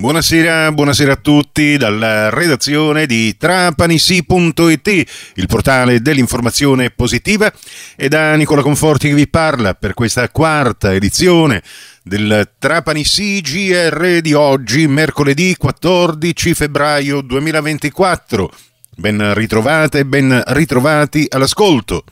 [0.00, 7.52] Buonasera, buonasera, a tutti dalla redazione di trapanisi.it, il portale dell'informazione positiva
[7.96, 11.62] e da Nicola Conforti che vi parla per questa quarta edizione
[12.02, 18.50] del Trapani CGR di oggi, mercoledì 14 febbraio 2024.
[18.96, 22.04] Ben ritrovate ben ritrovati all'ascolto.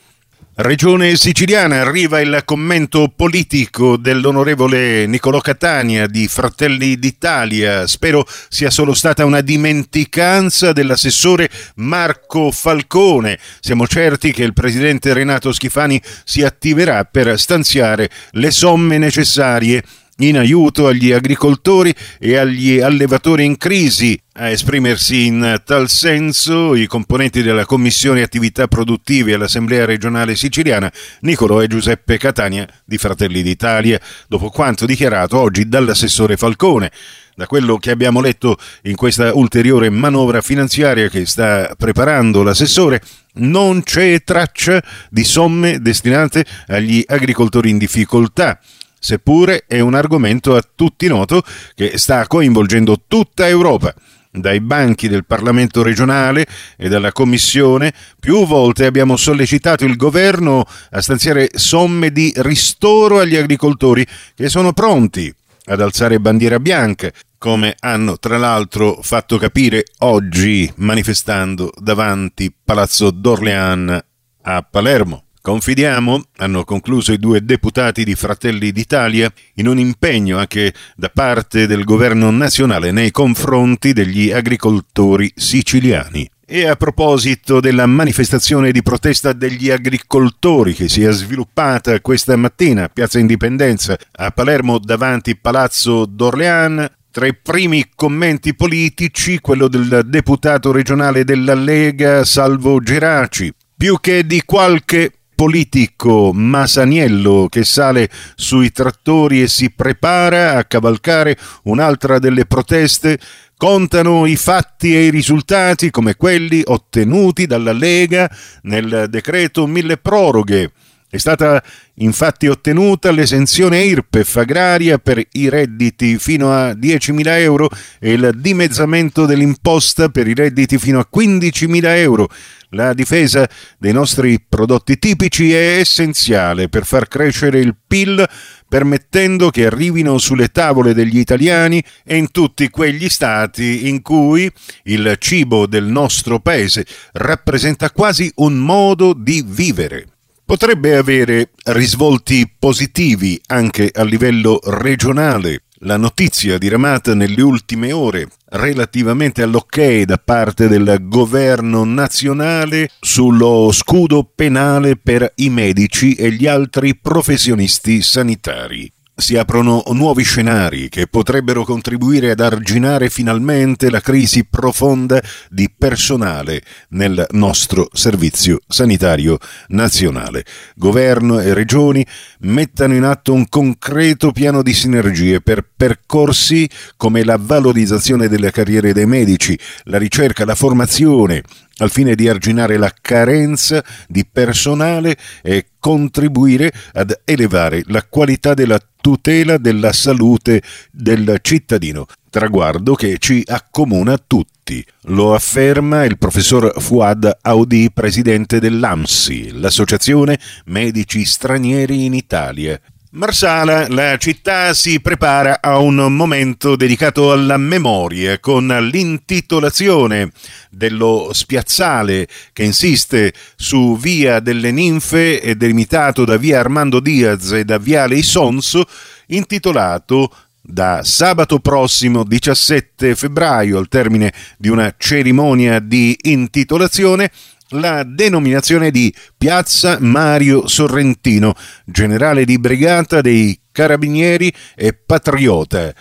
[0.61, 7.87] Regione siciliana arriva il commento politico dell'onorevole Niccolò Catania di Fratelli d'Italia.
[7.87, 13.39] Spero sia solo stata una dimenticanza dell'assessore Marco Falcone.
[13.61, 19.85] Siamo certi che il presidente Renato Schifani si attiverà per stanziare le somme necessarie
[20.21, 24.21] in aiuto agli agricoltori e agli allevatori in crisi.
[24.41, 31.61] A esprimersi in tal senso i componenti della Commissione Attività Produttive all'Assemblea regionale siciliana, Nicolo
[31.61, 36.91] e Giuseppe Catania di Fratelli d'Italia, dopo quanto dichiarato oggi dall'assessore Falcone.
[37.35, 43.01] Da quello che abbiamo letto in questa ulteriore manovra finanziaria che sta preparando l'assessore,
[43.35, 48.59] non c'è traccia di somme destinate agli agricoltori in difficoltà
[48.99, 51.43] seppure è un argomento a tutti noto
[51.75, 53.95] che sta coinvolgendo tutta Europa.
[54.31, 56.47] Dai banchi del Parlamento regionale
[56.77, 63.37] e dalla Commissione più volte abbiamo sollecitato il governo a stanziare somme di ristoro agli
[63.37, 70.71] agricoltori che sono pronti ad alzare bandiera bianca, come hanno tra l'altro fatto capire oggi
[70.77, 73.99] manifestando davanti Palazzo d'Orléans
[74.43, 75.28] a Palermo.
[75.49, 81.67] Confidiamo, hanno concluso i due deputati di Fratelli d'Italia, in un impegno anche da parte
[81.67, 86.29] del governo nazionale nei confronti degli agricoltori siciliani.
[86.45, 92.85] E a proposito della manifestazione di protesta degli agricoltori che si è sviluppata questa mattina
[92.85, 100.03] a Piazza Indipendenza a Palermo davanti Palazzo d'Orléans, tra i primi commenti politici quello del
[100.05, 103.51] deputato regionale della Lega Salvo Geraci.
[103.79, 111.39] Più che di qualche politico Masaniello che sale sui trattori e si prepara a cavalcare
[111.63, 113.21] un'altra delle proteste
[113.57, 118.29] contano i fatti e i risultati come quelli ottenuti dalla Lega
[118.63, 120.73] nel decreto mille proroghe.
[121.11, 121.63] È stata
[121.95, 129.25] infatti ottenuta l'esenzione IRPEF agraria per i redditi fino a 10.000 euro e il dimezzamento
[129.25, 132.29] dell'imposta per i redditi fino a 15.000 euro
[132.73, 133.49] la difesa
[133.79, 138.29] dei nostri prodotti tipici è essenziale per far crescere il PIL
[138.69, 144.51] permettendo che arrivino sulle tavole degli italiani e in tutti quegli stati in cui
[144.83, 150.18] il cibo del nostro paese rappresenta quasi un modo di vivere.
[150.49, 155.65] Potrebbe avere risvolti positivi anche a livello regionale.
[155.81, 164.25] La notizia diramata nelle ultime ore relativamente all'ok da parte del governo nazionale sullo scudo
[164.25, 171.65] penale per i medici e gli altri professionisti sanitari si aprono nuovi scenari che potrebbero
[171.65, 175.21] contribuire ad arginare finalmente la crisi profonda
[175.51, 180.45] di personale nel nostro servizio sanitario nazionale.
[180.77, 182.07] Governo e regioni
[182.43, 188.93] mettano in atto un concreto piano di sinergie per percorsi come la valorizzazione delle carriere
[188.93, 191.43] dei medici, la ricerca, la formazione,
[191.79, 198.81] al fine di arginare la carenza di personale e contribuire ad elevare la qualità della
[199.01, 204.85] tutela della salute del cittadino, traguardo che ci accomuna tutti.
[205.03, 212.79] Lo afferma il professor Fuad Audi, presidente dell'AMSI, l'Associazione Medici Stranieri in Italia.
[213.19, 220.31] Marsala, la città si prepara a un momento dedicato alla memoria con l'intitolazione
[220.71, 227.65] dello spiazzale che insiste su Via delle Ninfe e delimitato da Via Armando Diaz e
[227.65, 228.87] da Viale Isonso,
[229.27, 237.33] intitolato da sabato prossimo 17 febbraio al termine di una cerimonia di intitolazione
[237.71, 241.55] la denominazione di Piazza Mario Sorrentino,
[241.85, 245.95] generale di brigata dei Carabinieri e patriota.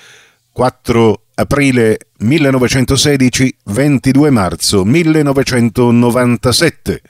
[0.52, 7.02] 4 aprile 1916, 22 marzo 1997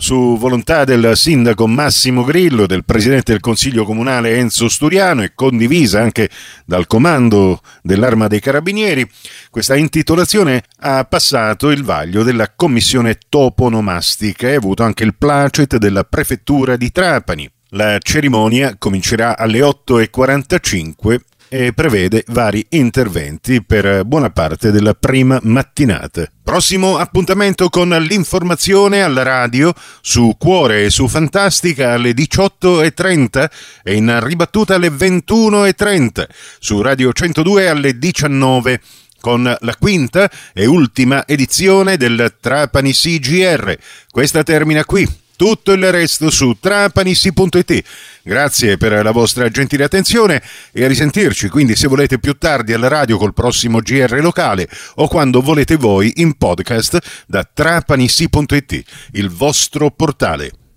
[0.00, 6.00] su volontà del sindaco Massimo Grillo, del presidente del Consiglio Comunale Enzo Sturiano e condivisa
[6.00, 6.30] anche
[6.64, 9.04] dal comando dell'Arma dei Carabinieri,
[9.50, 15.78] questa intitolazione ha passato il vaglio della commissione toponomastica e ha avuto anche il placet
[15.78, 17.50] della prefettura di Trapani.
[17.70, 21.18] La cerimonia comincerà alle 8.45
[21.48, 26.30] e prevede vari interventi per buona parte della prima mattinata.
[26.42, 33.50] Prossimo appuntamento con l'informazione alla radio su Cuore e su Fantastica alle 18.30
[33.82, 36.26] e in ribattuta alle 21.30
[36.58, 38.80] su Radio 102 alle 19
[39.20, 43.76] con la quinta e ultima edizione del Trapani CGR.
[44.10, 45.26] Questa termina qui.
[45.38, 47.84] Tutto il resto su trapanissi.it.
[48.24, 50.42] Grazie per la vostra gentile attenzione
[50.72, 55.06] e a risentirci, quindi se volete più tardi alla radio col prossimo GR locale o
[55.06, 56.98] quando volete voi in podcast
[57.28, 58.82] da trapanissi.it,
[59.12, 60.67] il vostro portale.